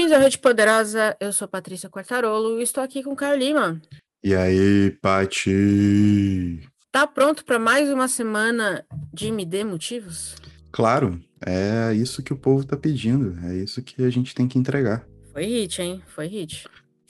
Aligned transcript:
Bem-vindos 0.00 0.18
à 0.18 0.22
Rede 0.22 0.38
Poderosa, 0.38 1.14
eu 1.20 1.30
sou 1.30 1.46
Patrícia 1.46 1.90
Quartarolo 1.90 2.58
e 2.58 2.62
estou 2.62 2.82
aqui 2.82 3.02
com 3.02 3.12
o 3.12 3.14
Caio 3.14 3.38
Lima. 3.38 3.82
E 4.24 4.34
aí, 4.34 4.92
Pati? 4.92 6.58
Tá 6.90 7.06
pronto 7.06 7.44
para 7.44 7.58
mais 7.58 7.90
uma 7.90 8.08
semana 8.08 8.82
de 9.12 9.30
Me 9.30 9.44
Dê 9.44 9.62
Motivos? 9.62 10.36
Claro, 10.72 11.20
é 11.44 11.92
isso 11.92 12.22
que 12.22 12.32
o 12.32 12.36
povo 12.36 12.64
tá 12.64 12.78
pedindo, 12.78 13.38
é 13.46 13.56
isso 13.56 13.82
que 13.82 14.02
a 14.02 14.08
gente 14.08 14.34
tem 14.34 14.48
que 14.48 14.58
entregar. 14.58 15.06
Foi 15.34 15.44
hit, 15.44 15.82
hein? 15.82 16.02
Foi 16.06 16.26
hit. 16.26 16.66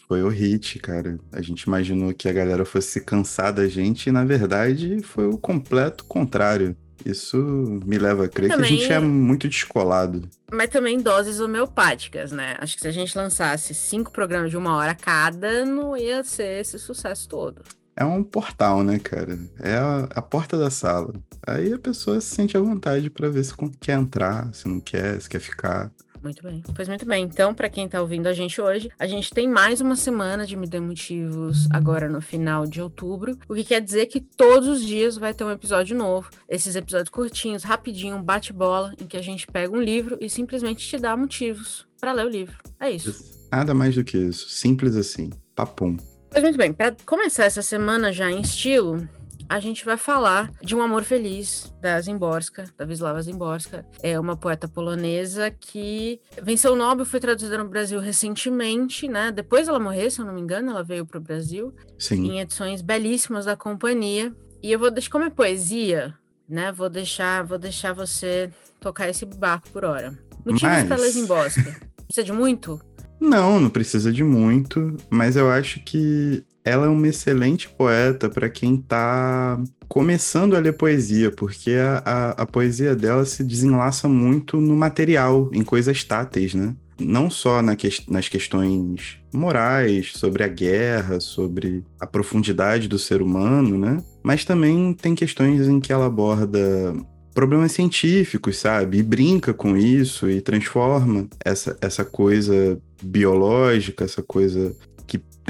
Foi 0.08 0.24
o 0.24 0.28
hit, 0.28 0.80
cara. 0.80 1.16
A 1.30 1.40
gente 1.40 1.62
imaginou 1.62 2.12
que 2.12 2.28
a 2.28 2.32
galera 2.32 2.64
fosse 2.64 3.00
cansar 3.04 3.52
da 3.52 3.68
gente 3.68 4.08
e, 4.08 4.12
na 4.12 4.24
verdade, 4.24 5.00
foi 5.04 5.28
o 5.28 5.38
completo 5.38 6.04
contrário. 6.06 6.76
Isso 7.04 7.36
me 7.84 7.98
leva 7.98 8.24
a 8.24 8.28
crer 8.28 8.50
também... 8.50 8.68
que 8.68 8.74
a 8.74 8.76
gente 8.78 8.92
é 8.92 9.00
muito 9.00 9.48
descolado. 9.48 10.28
Mas 10.52 10.68
também 10.68 11.00
doses 11.00 11.40
homeopáticas, 11.40 12.32
né? 12.32 12.56
Acho 12.58 12.74
que 12.76 12.82
se 12.82 12.88
a 12.88 12.92
gente 12.92 13.16
lançasse 13.16 13.74
cinco 13.74 14.10
programas 14.10 14.50
de 14.50 14.56
uma 14.56 14.76
hora 14.76 14.94
cada, 14.94 15.64
não 15.64 15.96
ia 15.96 16.22
ser 16.24 16.60
esse 16.60 16.78
sucesso 16.78 17.28
todo. 17.28 17.62
É 17.96 18.04
um 18.04 18.22
portal, 18.22 18.82
né, 18.82 18.98
cara? 18.98 19.38
É 19.58 19.74
a, 19.74 20.08
a 20.14 20.22
porta 20.22 20.56
da 20.56 20.70
sala. 20.70 21.12
Aí 21.46 21.72
a 21.72 21.78
pessoa 21.78 22.20
se 22.20 22.34
sente 22.34 22.56
à 22.56 22.60
vontade 22.60 23.10
para 23.10 23.28
ver 23.28 23.44
se 23.44 23.52
quer 23.78 23.98
entrar, 23.98 24.52
se 24.54 24.66
não 24.68 24.80
quer, 24.80 25.20
se 25.20 25.28
quer 25.28 25.40
ficar. 25.40 25.90
Muito 26.22 26.42
bem. 26.42 26.62
Pois 26.74 26.88
muito 26.88 27.06
bem. 27.06 27.24
Então, 27.24 27.54
para 27.54 27.68
quem 27.68 27.88
tá 27.88 28.00
ouvindo 28.00 28.26
a 28.26 28.32
gente 28.32 28.60
hoje, 28.60 28.90
a 28.98 29.06
gente 29.06 29.32
tem 29.32 29.48
mais 29.48 29.80
uma 29.80 29.96
semana 29.96 30.46
de 30.46 30.56
Me 30.56 30.66
Dê 30.66 30.78
Motivos 30.78 31.66
agora 31.70 32.08
no 32.08 32.20
final 32.20 32.66
de 32.66 32.80
outubro, 32.80 33.38
o 33.48 33.54
que 33.54 33.64
quer 33.64 33.80
dizer 33.80 34.06
que 34.06 34.20
todos 34.20 34.68
os 34.68 34.84
dias 34.84 35.16
vai 35.16 35.32
ter 35.32 35.44
um 35.44 35.50
episódio 35.50 35.96
novo. 35.96 36.28
Esses 36.48 36.76
episódios 36.76 37.08
curtinhos, 37.08 37.62
rapidinho, 37.62 38.22
bate-bola, 38.22 38.94
em 39.00 39.06
que 39.06 39.16
a 39.16 39.22
gente 39.22 39.46
pega 39.46 39.74
um 39.74 39.80
livro 39.80 40.18
e 40.20 40.28
simplesmente 40.28 40.86
te 40.86 40.98
dá 40.98 41.16
motivos 41.16 41.86
para 42.00 42.12
ler 42.12 42.26
o 42.26 42.30
livro. 42.30 42.56
É 42.78 42.90
isso. 42.90 43.40
Nada 43.50 43.74
mais 43.74 43.94
do 43.94 44.04
que 44.04 44.18
isso. 44.18 44.48
Simples 44.48 44.96
assim. 44.96 45.30
Papum. 45.54 45.96
Pois 46.30 46.42
muito 46.42 46.56
bem. 46.56 46.72
Para 46.72 46.94
começar 47.04 47.44
essa 47.44 47.62
semana 47.62 48.12
já 48.12 48.30
em 48.30 48.40
estilo, 48.40 49.08
a 49.50 49.58
gente 49.58 49.84
vai 49.84 49.96
falar 49.96 50.48
de 50.62 50.76
Um 50.76 50.80
Amor 50.80 51.02
Feliz, 51.02 51.74
da 51.80 52.00
Zimborska, 52.00 52.66
da 52.78 52.84
Wisława 52.84 53.20
Zimborska. 53.20 53.84
É 54.00 54.18
uma 54.18 54.36
poeta 54.36 54.68
polonesa 54.68 55.50
que 55.50 56.20
venceu 56.40 56.74
o 56.74 56.76
Nobel, 56.76 57.04
foi 57.04 57.18
traduzida 57.18 57.58
no 57.58 57.68
Brasil 57.68 57.98
recentemente, 57.98 59.08
né? 59.08 59.32
Depois 59.32 59.66
ela 59.66 59.80
morrer, 59.80 60.08
se 60.08 60.20
eu 60.20 60.24
não 60.24 60.32
me 60.32 60.40
engano, 60.40 60.70
ela 60.70 60.84
veio 60.84 61.04
para 61.04 61.18
o 61.18 61.20
Brasil. 61.20 61.74
Sim. 61.98 62.30
Em 62.30 62.40
edições 62.40 62.80
belíssimas 62.80 63.44
da 63.44 63.56
companhia. 63.56 64.32
E 64.62 64.70
eu 64.70 64.78
vou 64.78 64.88
deixar, 64.88 65.10
como 65.10 65.24
é 65.24 65.30
poesia, 65.30 66.14
né? 66.48 66.70
Vou 66.70 66.88
deixar, 66.88 67.42
vou 67.42 67.58
deixar 67.58 67.92
você 67.92 68.52
tocar 68.78 69.08
esse 69.08 69.26
barco 69.26 69.68
por 69.70 69.84
hora. 69.84 70.16
Motivos 70.46 70.62
mas... 70.62 70.86
para 70.86 71.08
Zimborska. 71.08 71.90
Precisa 72.06 72.24
de 72.24 72.32
muito? 72.32 72.80
Não, 73.20 73.60
não 73.60 73.68
precisa 73.68 74.10
de 74.10 74.24
muito, 74.24 74.96
mas 75.10 75.36
eu 75.36 75.50
acho 75.50 75.80
que 75.84 76.42
ela 76.64 76.86
é 76.86 76.88
uma 76.88 77.08
excelente 77.08 77.68
poeta 77.68 78.28
para 78.28 78.48
quem 78.48 78.76
está 78.76 79.60
começando 79.88 80.56
a 80.56 80.58
ler 80.58 80.72
poesia, 80.74 81.30
porque 81.30 81.72
a, 81.72 82.02
a, 82.04 82.30
a, 82.42 82.46
poesia 82.46 82.94
dela 82.94 83.24
se 83.24 83.42
desenlaça 83.42 84.08
muito 84.08 84.60
no 84.60 84.76
material, 84.76 85.50
em 85.52 85.64
coisas 85.64 86.04
táteis, 86.04 86.54
né? 86.54 86.74
Não 86.98 87.30
só 87.30 87.62
na 87.62 87.74
que, 87.74 87.88
nas 88.08 88.28
questões 88.28 89.18
morais, 89.32 90.12
sobre 90.14 90.44
a 90.44 90.48
guerra, 90.48 91.18
sobre 91.18 91.82
a 91.98 92.06
profundidade 92.06 92.88
do 92.88 92.98
ser 92.98 93.22
humano, 93.22 93.78
né? 93.78 94.02
Mas 94.22 94.44
também 94.44 94.92
tem 94.92 95.14
questões 95.14 95.66
em 95.66 95.80
que 95.80 95.92
ela 95.92 96.06
aborda 96.06 96.94
problemas 97.34 97.72
científicos, 97.72 98.58
sabe? 98.58 98.98
E 98.98 99.02
brinca 99.02 99.54
com 99.54 99.76
isso 99.76 100.28
e 100.28 100.40
transforma 100.40 101.26
essa, 101.44 101.76
essa 101.80 102.04
coisa 102.04 102.78
biológica, 103.02 104.04
essa 104.04 104.22
coisa 104.22 104.74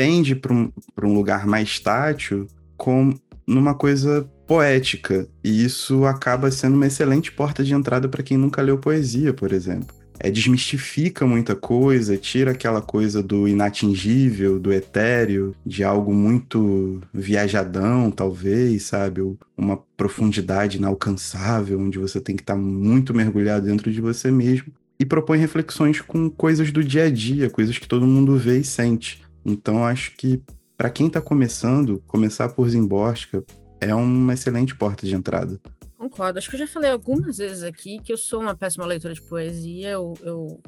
tende 0.01 0.35
para 0.35 0.55
um, 0.55 0.73
um 1.03 1.13
lugar 1.13 1.47
mais 1.47 1.79
tátil 1.79 2.47
com 2.75 3.13
numa 3.47 3.75
coisa 3.75 4.27
poética. 4.47 5.29
E 5.45 5.63
isso 5.63 6.07
acaba 6.07 6.51
sendo 6.51 6.75
uma 6.75 6.87
excelente 6.87 7.31
porta 7.31 7.63
de 7.63 7.75
entrada 7.75 8.09
para 8.09 8.23
quem 8.23 8.39
nunca 8.39 8.63
leu 8.63 8.79
poesia, 8.79 9.35
por 9.35 9.53
exemplo. 9.53 9.95
É, 10.19 10.31
desmistifica 10.31 11.27
muita 11.27 11.55
coisa, 11.55 12.17
tira 12.17 12.53
aquela 12.53 12.81
coisa 12.81 13.23
do 13.23 13.47
inatingível, 13.47 14.59
do 14.59 14.73
etéreo, 14.73 15.55
de 15.67 15.85
algo 15.85 16.15
muito 16.15 17.03
viajadão, 17.13 18.11
talvez, 18.11 18.85
sabe? 18.85 19.21
Uma 19.57 19.79
profundidade 19.99 20.79
inalcançável, 20.79 21.79
onde 21.79 21.99
você 21.99 22.21
tem 22.21 22.37
que 22.37 22.43
estar 22.43 22.55
tá 22.55 22.61
muito 22.61 23.15
mergulhado 23.15 23.67
dentro 23.67 23.93
de 23.93 24.01
você 24.01 24.31
mesmo. 24.31 24.73
E 25.01 25.07
propõe 25.07 25.39
reflexões 25.39 26.03
com 26.03 26.29
coisas 26.29 26.71
do 26.71 26.85
dia 26.85 27.05
a 27.05 27.11
dia, 27.11 27.49
coisas 27.49 27.79
que 27.79 27.89
todo 27.89 28.07
mundo 28.07 28.37
vê 28.37 28.59
e 28.59 28.65
sente. 28.65 29.23
Então, 29.43 29.83
acho 29.83 30.15
que 30.15 30.43
para 30.77 30.91
quem 30.91 31.07
está 31.07 31.23
começando, 31.23 32.03
começar 32.07 32.51
por 32.51 32.69
Zimborska 32.69 33.43
é 33.81 33.95
uma 33.95 34.35
excelente 34.35 34.77
porta 34.77 35.07
de 35.07 35.15
entrada. 35.15 35.59
Concordo. 35.97 36.39
Acho 36.39 36.49
que 36.49 36.57
eu 36.57 36.61
já 36.61 36.67
falei 36.67 36.91
algumas 36.91 37.39
vezes 37.39 37.63
aqui 37.63 37.99
que 37.99 38.13
eu 38.13 38.17
sou 38.17 38.41
uma 38.41 38.55
péssima 38.55 38.87
leitora 38.87 39.13
de 39.13 39.23
poesia. 39.23 39.91
Eu, 39.91 40.15
eu 40.23 40.61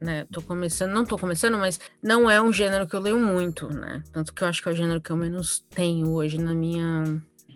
né, 0.00 0.24
tô 0.32 0.42
começando, 0.42 0.92
não 0.92 1.04
tô 1.04 1.16
começando, 1.16 1.58
mas 1.58 1.78
não 2.02 2.30
é 2.30 2.40
um 2.40 2.52
gênero 2.52 2.86
que 2.86 2.94
eu 2.94 3.00
leio 3.00 3.18
muito, 3.18 3.68
né? 3.68 4.02
Tanto 4.12 4.34
que 4.34 4.42
eu 4.42 4.48
acho 4.48 4.62
que 4.62 4.68
é 4.68 4.72
o 4.72 4.76
gênero 4.76 5.00
que 5.00 5.10
eu 5.10 5.16
menos 5.16 5.64
tenho 5.70 6.10
hoje 6.10 6.38
na 6.38 6.54
minha, 6.54 7.04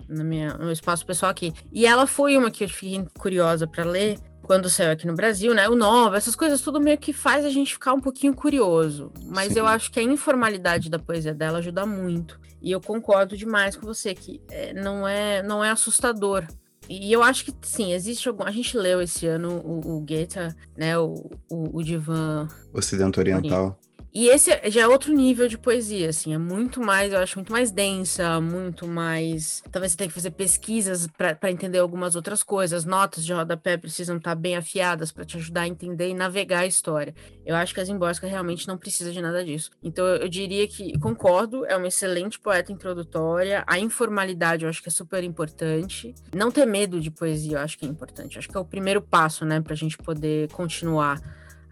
na 0.08 0.22
minha, 0.22 0.54
no 0.54 0.64
meu 0.64 0.72
espaço 0.72 1.04
pessoal 1.04 1.30
aqui. 1.30 1.52
E 1.72 1.86
ela 1.86 2.06
foi 2.06 2.36
uma 2.36 2.50
que 2.50 2.64
eu 2.64 2.68
fiquei 2.68 3.04
curiosa 3.18 3.66
para 3.66 3.84
ler, 3.84 4.18
quando 4.44 4.68
saiu 4.68 4.92
aqui 4.92 5.06
no 5.06 5.14
Brasil, 5.14 5.54
né? 5.54 5.68
O 5.68 5.74
novo, 5.74 6.14
essas 6.14 6.36
coisas 6.36 6.60
tudo 6.60 6.80
meio 6.80 6.98
que 6.98 7.12
faz 7.12 7.44
a 7.44 7.50
gente 7.50 7.72
ficar 7.72 7.94
um 7.94 8.00
pouquinho 8.00 8.34
curioso. 8.34 9.10
Mas 9.26 9.54
Sim. 9.54 9.60
eu 9.60 9.66
acho 9.66 9.90
que 9.90 9.98
a 9.98 10.02
informalidade 10.02 10.90
da 10.90 10.98
poesia 10.98 11.34
dela 11.34 11.58
ajuda 11.58 11.84
muito. 11.86 12.38
E 12.62 12.70
eu 12.70 12.80
concordo 12.80 13.36
demais 13.36 13.76
com 13.76 13.86
você 13.86 14.14
que 14.14 14.40
é, 14.50 14.72
não 14.72 15.08
é 15.08 15.42
não 15.42 15.64
é 15.64 15.70
assustador. 15.70 16.46
E 16.88 17.10
eu 17.10 17.22
acho 17.22 17.46
que 17.46 17.54
sim, 17.62 17.94
existe 17.94 18.28
algum. 18.28 18.44
A 18.44 18.50
gente 18.50 18.76
leu 18.76 19.00
esse 19.00 19.26
ano 19.26 19.56
o, 19.64 19.96
o 19.96 20.00
Goethe, 20.00 20.54
né? 20.76 20.98
O, 20.98 21.30
o, 21.50 21.78
o 21.78 21.82
Divan 21.82 22.46
Ocidente 22.72 23.18
Oriental. 23.18 23.78
E 24.14 24.28
esse 24.28 24.48
já 24.70 24.82
é 24.82 24.86
outro 24.86 25.12
nível 25.12 25.48
de 25.48 25.58
poesia, 25.58 26.10
assim, 26.10 26.32
é 26.32 26.38
muito 26.38 26.80
mais, 26.80 27.12
eu 27.12 27.18
acho, 27.18 27.36
muito 27.36 27.50
mais 27.50 27.72
densa, 27.72 28.40
muito 28.40 28.86
mais. 28.86 29.60
Talvez 29.72 29.90
você 29.90 29.98
tenha 29.98 30.08
que 30.08 30.14
fazer 30.14 30.30
pesquisas 30.30 31.08
para 31.08 31.50
entender 31.50 31.78
algumas 31.78 32.14
outras 32.14 32.44
coisas. 32.44 32.84
Notas 32.84 33.24
de 33.24 33.32
rodapé 33.32 33.76
precisam 33.76 34.18
estar 34.18 34.30
tá 34.30 34.34
bem 34.36 34.56
afiadas 34.56 35.10
para 35.10 35.24
te 35.24 35.36
ajudar 35.36 35.62
a 35.62 35.66
entender 35.66 36.10
e 36.10 36.14
navegar 36.14 36.60
a 36.60 36.66
história. 36.66 37.12
Eu 37.44 37.56
acho 37.56 37.74
que 37.74 37.80
a 37.80 37.84
Zimborska 37.84 38.28
realmente 38.28 38.68
não 38.68 38.78
precisa 38.78 39.10
de 39.10 39.20
nada 39.20 39.44
disso. 39.44 39.72
Então 39.82 40.06
eu, 40.06 40.18
eu 40.18 40.28
diria 40.28 40.68
que 40.68 40.96
concordo, 41.00 41.66
é 41.66 41.76
uma 41.76 41.88
excelente 41.88 42.38
poeta 42.38 42.70
introdutória. 42.70 43.64
A 43.66 43.80
informalidade 43.80 44.64
eu 44.64 44.70
acho 44.70 44.80
que 44.80 44.88
é 44.88 44.92
super 44.92 45.24
importante. 45.24 46.14
Não 46.32 46.52
ter 46.52 46.66
medo 46.66 47.00
de 47.00 47.10
poesia 47.10 47.56
eu 47.56 47.60
acho 47.62 47.76
que 47.76 47.84
é 47.84 47.88
importante. 47.88 48.36
Eu 48.36 48.38
acho 48.38 48.48
que 48.48 48.56
é 48.56 48.60
o 48.60 48.64
primeiro 48.64 49.02
passo, 49.02 49.44
né, 49.44 49.60
para 49.60 49.72
a 49.72 49.76
gente 49.76 49.98
poder 49.98 50.48
continuar 50.52 51.20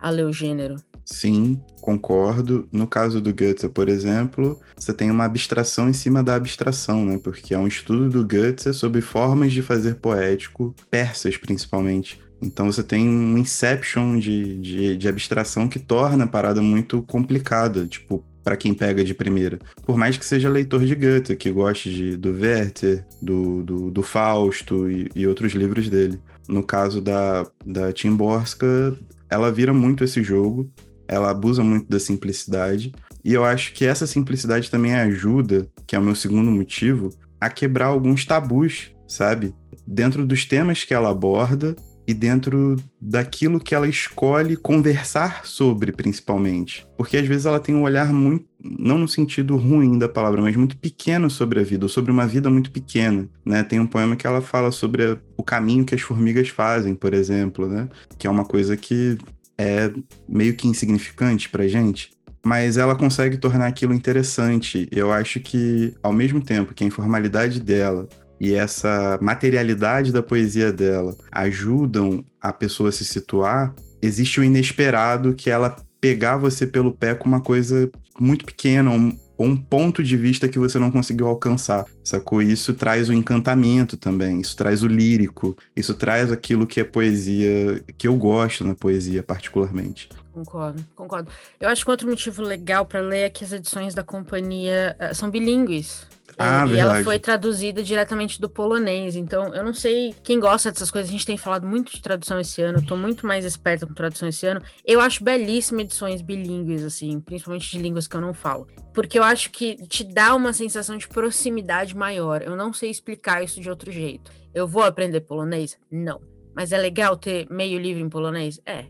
a 0.02 0.10
ler 0.10 0.26
o 0.26 0.32
gênero. 0.32 0.76
Sim, 1.04 1.60
concordo. 1.80 2.68
No 2.70 2.86
caso 2.86 3.20
do 3.20 3.32
Goethe, 3.32 3.68
por 3.68 3.88
exemplo, 3.88 4.60
você 4.76 4.92
tem 4.92 5.10
uma 5.10 5.24
abstração 5.24 5.88
em 5.88 5.92
cima 5.92 6.22
da 6.22 6.34
abstração, 6.34 7.04
né? 7.04 7.18
Porque 7.22 7.54
é 7.54 7.58
um 7.58 7.66
estudo 7.66 8.08
do 8.08 8.26
Goethe 8.26 8.72
sobre 8.72 9.00
formas 9.00 9.52
de 9.52 9.62
fazer 9.62 9.96
poético, 9.96 10.74
persas 10.90 11.36
principalmente. 11.36 12.20
Então 12.40 12.70
você 12.70 12.82
tem 12.82 13.08
um 13.08 13.38
inception 13.38 14.18
de, 14.18 14.60
de, 14.60 14.96
de 14.96 15.08
abstração 15.08 15.68
que 15.68 15.78
torna 15.78 16.24
a 16.24 16.26
parada 16.26 16.60
muito 16.60 17.00
complicada, 17.02 17.86
tipo, 17.86 18.24
para 18.42 18.56
quem 18.56 18.74
pega 18.74 19.04
de 19.04 19.14
primeira. 19.14 19.58
Por 19.84 19.96
mais 19.96 20.16
que 20.16 20.26
seja 20.26 20.48
leitor 20.48 20.84
de 20.84 20.94
Goethe, 20.94 21.36
que 21.36 21.50
goste 21.50 21.92
de, 21.92 22.16
do 22.16 22.32
Werther, 22.32 23.04
do, 23.20 23.62
do, 23.62 23.90
do 23.90 24.02
Fausto 24.02 24.90
e, 24.90 25.08
e, 25.14 25.26
outros 25.26 25.52
livros 25.52 25.88
dele. 25.88 26.18
No 26.48 26.62
caso 26.62 27.00
da, 27.00 27.46
da 27.64 27.92
Timborska, 27.92 28.98
ela 29.32 29.50
vira 29.50 29.72
muito 29.72 30.04
esse 30.04 30.22
jogo, 30.22 30.70
ela 31.08 31.30
abusa 31.30 31.64
muito 31.64 31.88
da 31.88 31.98
simplicidade, 31.98 32.92
e 33.24 33.32
eu 33.32 33.44
acho 33.44 33.72
que 33.72 33.86
essa 33.86 34.06
simplicidade 34.06 34.70
também 34.70 34.94
ajuda, 34.94 35.66
que 35.86 35.96
é 35.96 35.98
o 35.98 36.02
meu 36.02 36.14
segundo 36.14 36.50
motivo, 36.50 37.08
a 37.40 37.48
quebrar 37.48 37.86
alguns 37.86 38.26
tabus, 38.26 38.92
sabe? 39.08 39.54
Dentro 39.86 40.26
dos 40.26 40.44
temas 40.44 40.84
que 40.84 40.92
ela 40.92 41.10
aborda 41.10 41.74
e 42.12 42.14
dentro 42.14 42.76
daquilo 43.00 43.58
que 43.58 43.74
ela 43.74 43.88
escolhe 43.88 44.54
conversar 44.54 45.46
sobre, 45.46 45.92
principalmente. 45.92 46.86
Porque 46.96 47.16
às 47.16 47.26
vezes 47.26 47.46
ela 47.46 47.58
tem 47.58 47.74
um 47.74 47.82
olhar 47.82 48.12
muito, 48.12 48.44
não 48.62 48.98
no 48.98 49.08
sentido 49.08 49.56
ruim 49.56 49.98
da 49.98 50.08
palavra, 50.08 50.42
mas 50.42 50.54
muito 50.54 50.76
pequeno 50.76 51.30
sobre 51.30 51.58
a 51.58 51.62
vida, 51.62 51.86
ou 51.86 51.88
sobre 51.88 52.12
uma 52.12 52.26
vida 52.26 52.50
muito 52.50 52.70
pequena, 52.70 53.28
né? 53.44 53.62
Tem 53.62 53.80
um 53.80 53.86
poema 53.86 54.14
que 54.14 54.26
ela 54.26 54.42
fala 54.42 54.70
sobre 54.70 55.18
o 55.36 55.42
caminho 55.42 55.84
que 55.84 55.94
as 55.94 56.02
formigas 56.02 56.50
fazem, 56.50 56.94
por 56.94 57.14
exemplo, 57.14 57.66
né? 57.66 57.88
Que 58.18 58.26
é 58.26 58.30
uma 58.30 58.44
coisa 58.44 58.76
que 58.76 59.16
é 59.56 59.90
meio 60.28 60.54
que 60.54 60.68
insignificante 60.68 61.48
pra 61.48 61.66
gente, 61.66 62.10
mas 62.44 62.76
ela 62.76 62.94
consegue 62.94 63.38
tornar 63.38 63.68
aquilo 63.68 63.94
interessante. 63.94 64.86
Eu 64.92 65.10
acho 65.10 65.40
que, 65.40 65.94
ao 66.02 66.12
mesmo 66.12 66.42
tempo 66.42 66.74
que 66.74 66.84
a 66.84 66.86
informalidade 66.86 67.58
dela 67.58 68.06
e 68.42 68.54
essa 68.54 69.16
materialidade 69.22 70.10
da 70.10 70.20
poesia 70.20 70.72
dela 70.72 71.16
ajudam 71.30 72.24
a 72.40 72.52
pessoa 72.52 72.88
a 72.88 72.92
se 72.92 73.04
situar, 73.04 73.72
existe 74.02 74.40
o 74.40 74.44
inesperado 74.44 75.32
que 75.32 75.48
ela 75.48 75.76
pegar 76.00 76.38
você 76.38 76.66
pelo 76.66 76.90
pé 76.90 77.14
com 77.14 77.28
uma 77.28 77.40
coisa 77.40 77.88
muito 78.18 78.44
pequena, 78.44 78.90
um, 78.90 79.16
ou 79.38 79.46
um 79.46 79.56
ponto 79.56 80.02
de 80.02 80.16
vista 80.16 80.48
que 80.48 80.58
você 80.58 80.76
não 80.76 80.90
conseguiu 80.90 81.28
alcançar, 81.28 81.86
sacou? 82.02 82.42
Isso 82.42 82.74
traz 82.74 83.08
o 83.08 83.12
encantamento 83.12 83.96
também, 83.96 84.40
isso 84.40 84.56
traz 84.56 84.82
o 84.82 84.88
lírico, 84.88 85.56
isso 85.76 85.94
traz 85.94 86.32
aquilo 86.32 86.66
que 86.66 86.80
é 86.80 86.84
poesia, 86.84 87.80
que 87.96 88.08
eu 88.08 88.16
gosto 88.16 88.64
na 88.64 88.74
poesia 88.74 89.22
particularmente. 89.22 90.08
Concordo, 90.32 90.84
concordo. 90.96 91.30
Eu 91.60 91.68
acho 91.68 91.84
que 91.84 91.90
outro 91.92 92.08
motivo 92.08 92.42
legal 92.42 92.86
para 92.86 93.00
ler 93.00 93.20
é 93.20 93.30
que 93.30 93.44
as 93.44 93.52
edições 93.52 93.94
da 93.94 94.02
companhia 94.02 94.96
uh, 94.98 95.14
são 95.14 95.30
bilíngues. 95.30 96.10
Ah, 96.42 96.64
e 96.66 96.70
verdade. 96.70 96.96
ela 96.96 97.04
foi 97.04 97.18
traduzida 97.18 97.82
diretamente 97.82 98.40
do 98.40 98.48
polonês. 98.48 99.16
Então, 99.16 99.54
eu 99.54 99.64
não 99.64 99.72
sei 99.72 100.14
quem 100.22 100.40
gosta 100.40 100.70
dessas 100.70 100.90
coisas. 100.90 101.08
A 101.08 101.12
gente 101.12 101.26
tem 101.26 101.36
falado 101.36 101.66
muito 101.66 101.92
de 101.92 102.02
tradução 102.02 102.40
esse 102.40 102.60
ano. 102.62 102.84
Tô 102.84 102.96
muito 102.96 103.26
mais 103.26 103.44
esperta 103.44 103.86
com 103.86 103.94
tradução 103.94 104.28
esse 104.28 104.46
ano. 104.46 104.60
Eu 104.84 105.00
acho 105.00 105.22
belíssima 105.22 105.82
edições 105.82 106.20
bilíngues, 106.20 106.82
assim, 106.82 107.20
principalmente 107.20 107.70
de 107.70 107.78
línguas 107.78 108.06
que 108.06 108.16
eu 108.16 108.20
não 108.20 108.34
falo. 108.34 108.66
Porque 108.92 109.18
eu 109.18 109.22
acho 109.22 109.50
que 109.50 109.76
te 109.86 110.04
dá 110.04 110.34
uma 110.34 110.52
sensação 110.52 110.96
de 110.96 111.08
proximidade 111.08 111.96
maior. 111.96 112.42
Eu 112.42 112.56
não 112.56 112.72
sei 112.72 112.90
explicar 112.90 113.42
isso 113.42 113.60
de 113.60 113.70
outro 113.70 113.90
jeito. 113.90 114.30
Eu 114.54 114.66
vou 114.66 114.82
aprender 114.82 115.20
polonês? 115.20 115.78
Não. 115.90 116.20
Mas 116.54 116.72
é 116.72 116.78
legal 116.78 117.16
ter 117.16 117.46
meio 117.50 117.78
livro 117.78 118.02
em 118.02 118.08
polonês? 118.08 118.60
É. 118.66 118.86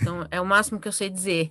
Então, 0.00 0.26
é 0.30 0.40
o 0.40 0.46
máximo 0.46 0.80
que 0.80 0.88
eu 0.88 0.92
sei 0.92 1.10
dizer 1.10 1.50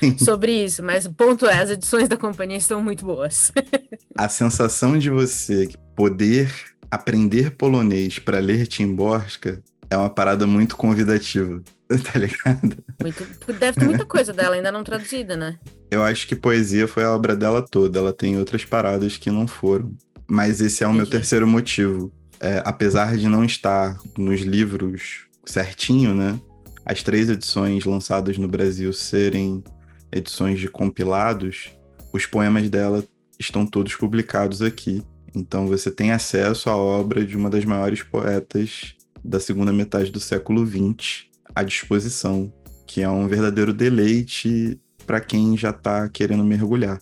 sobre 0.18 0.64
isso, 0.64 0.82
mas 0.82 1.06
o 1.06 1.12
ponto 1.12 1.46
é, 1.46 1.60
as 1.60 1.70
edições 1.70 2.08
da 2.08 2.16
companhia 2.16 2.56
estão 2.56 2.82
muito 2.82 3.04
boas. 3.04 3.52
a 4.16 4.28
sensação 4.28 4.98
de 4.98 5.10
você 5.10 5.68
poder 5.96 6.52
aprender 6.90 7.52
polonês 7.52 8.18
para 8.18 8.38
ler 8.38 8.66
Timborska 8.66 9.62
é 9.90 9.96
uma 9.96 10.10
parada 10.10 10.46
muito 10.46 10.76
convidativa, 10.76 11.62
tá 11.88 12.18
ligado? 12.18 12.76
Muito, 13.00 13.52
deve 13.58 13.78
ter 13.78 13.84
muita 13.84 14.04
coisa 14.04 14.32
dela 14.32 14.54
ainda 14.54 14.72
não 14.72 14.84
traduzida, 14.84 15.36
né? 15.36 15.58
Eu 15.90 16.02
acho 16.02 16.26
que 16.26 16.34
poesia 16.34 16.88
foi 16.88 17.04
a 17.04 17.12
obra 17.12 17.36
dela 17.36 17.62
toda, 17.62 17.98
ela 17.98 18.12
tem 18.12 18.38
outras 18.38 18.64
paradas 18.64 19.16
que 19.16 19.30
não 19.30 19.46
foram. 19.46 19.92
Mas 20.26 20.60
esse 20.60 20.82
é 20.82 20.86
o 20.86 20.90
Entendi. 20.90 21.02
meu 21.02 21.10
terceiro 21.10 21.46
motivo. 21.46 22.12
É, 22.40 22.62
apesar 22.64 23.16
de 23.16 23.28
não 23.28 23.44
estar 23.44 23.96
nos 24.18 24.40
livros 24.40 25.26
certinho, 25.44 26.14
né? 26.14 26.38
As 26.84 27.02
três 27.02 27.30
edições 27.30 27.84
lançadas 27.84 28.36
no 28.36 28.46
Brasil 28.46 28.92
serem 28.92 29.64
edições 30.12 30.60
de 30.60 30.68
compilados, 30.68 31.70
os 32.12 32.26
poemas 32.26 32.68
dela 32.68 33.02
estão 33.38 33.66
todos 33.66 33.94
publicados 33.94 34.60
aqui. 34.60 35.02
Então 35.34 35.66
você 35.66 35.90
tem 35.90 36.12
acesso 36.12 36.68
à 36.68 36.76
obra 36.76 37.24
de 37.24 37.36
uma 37.36 37.50
das 37.50 37.64
maiores 37.64 38.02
poetas 38.02 38.94
da 39.24 39.40
segunda 39.40 39.72
metade 39.72 40.10
do 40.10 40.20
século 40.20 40.64
XX 40.66 41.24
à 41.54 41.62
disposição, 41.62 42.52
que 42.86 43.02
é 43.02 43.08
um 43.08 43.26
verdadeiro 43.26 43.72
deleite 43.72 44.78
para 45.06 45.20
quem 45.20 45.56
já 45.56 45.70
está 45.70 46.08
querendo 46.08 46.44
mergulhar? 46.44 47.00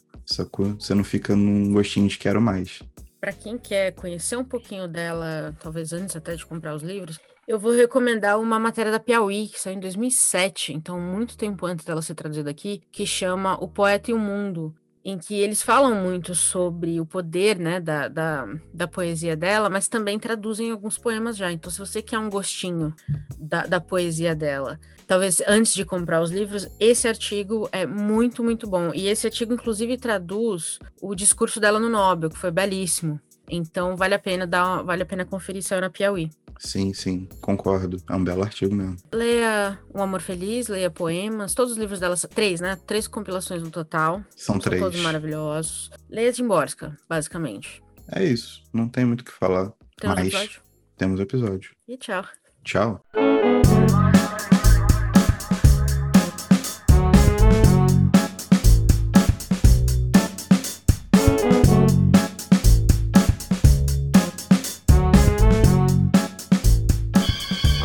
Você 0.79 0.95
não 0.95 1.05
fica 1.05 1.35
num 1.37 1.73
gostinho 1.73 2.09
de 2.09 2.17
quero 2.17 2.41
mais. 2.41 2.81
Para 3.23 3.33
quem 3.33 3.57
quer 3.57 3.93
conhecer 3.93 4.37
um 4.37 4.43
pouquinho 4.43 4.89
dela, 4.89 5.57
talvez 5.61 5.93
antes 5.93 6.17
até 6.17 6.35
de 6.35 6.45
comprar 6.45 6.75
os 6.75 6.83
livros, 6.83 7.21
eu 7.47 7.57
vou 7.57 7.71
recomendar 7.71 8.37
uma 8.41 8.59
matéria 8.59 8.91
da 8.91 8.99
Piauí, 8.99 9.47
que 9.47 9.61
saiu 9.61 9.77
em 9.77 9.81
2007, 9.81 10.73
então 10.73 10.99
muito 10.99 11.37
tempo 11.37 11.65
antes 11.65 11.85
dela 11.85 12.03
ser 12.03 12.17
traduzida 12.17 12.51
aqui, 12.51 12.83
que 12.91 13.07
chama 13.07 13.55
O 13.63 13.69
Poeta 13.69 14.11
e 14.11 14.15
o 14.15 14.19
Mundo, 14.19 14.75
em 15.05 15.19
que 15.19 15.35
eles 15.35 15.63
falam 15.63 15.95
muito 15.95 16.35
sobre 16.35 17.01
o 17.01 17.07
poder 17.07 17.59
né, 17.59 17.81
da, 17.81 18.07
da, 18.07 18.47
da, 18.73 18.87
poesia 18.87 19.37
dela, 19.37 19.69
mas 19.69 19.89
também 19.89 20.19
traduzem 20.19 20.71
alguns 20.71 20.97
poemas 20.97 21.37
já. 21.37 21.51
Então, 21.51 21.71
se 21.71 21.79
você 21.79 22.01
quer 22.01 22.19
um 22.19 22.31
gostinho 22.31 22.95
da, 23.37 23.67
da 23.67 23.81
poesia 23.81 24.35
dela, 24.35 24.79
talvez 25.07 25.43
antes 25.47 25.75
de 25.75 25.85
comprar 25.85 26.23
os 26.23 26.31
livros, 26.31 26.69
esse 26.79 27.09
artigo 27.09 27.69
é 27.73 27.85
muito, 27.85 28.45
muito 28.45 28.69
bom. 28.69 28.93
E 28.95 29.09
esse 29.09 29.27
artigo, 29.27 29.53
inclusive, 29.53 29.97
traduz 29.97 30.79
o 31.01 31.15
discurso 31.15 31.59
dela 31.59 31.81
no 31.81 31.89
Nobel, 31.89 32.31
que 32.31 32.39
foi 32.39 32.53
belíssimo. 32.53 33.21
Então, 33.51 33.97
vale 33.97 34.15
a 34.15 34.19
pena 34.19 34.47
dar, 34.47 34.83
vale 34.83 35.03
a 35.03 35.07
pena 35.07 35.25
conferir 35.25 35.63
saiu 35.63 35.81
na 35.81 35.91
Piauí. 35.91 36.31
Sim, 36.59 36.93
sim, 36.95 37.29
concordo. 37.41 37.97
É 38.09 38.15
um 38.15 38.23
belo 38.23 38.43
artigo 38.43 38.75
mesmo. 38.75 38.97
Leia 39.13 39.79
O 39.93 40.01
Amor 40.01 40.21
Feliz, 40.21 40.69
leia 40.69 40.91
poemas, 40.91 41.55
todos 41.55 41.73
os 41.73 41.79
livros 41.79 41.99
dela, 42.01 42.17
três, 42.17 42.61
né? 42.61 42.77
Três 42.87 43.07
compilações 43.09 43.63
no 43.63 43.71
total. 43.71 44.23
São, 44.37 44.55
São 44.55 44.59
três. 44.59 44.81
todos 44.83 45.01
maravilhosos. 45.01 45.91
Leia 46.09 46.33
Zimborska, 46.33 46.97
basicamente. 47.09 47.83
É 48.11 48.25
isso, 48.25 48.63
não 48.73 48.89
tem 48.89 49.05
muito 49.05 49.21
o 49.23 49.25
que 49.25 49.33
falar. 49.33 49.73
Temos 50.01 50.17
mas 50.17 50.29
episódio? 50.29 50.61
temos 50.97 51.21
episódio. 51.21 51.71
E 51.89 51.97
tchau. 51.97 52.25
Tchau. 52.65 53.03